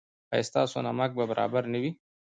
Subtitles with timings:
[0.33, 1.91] ایا ستاسو نمک به برابر نه وي؟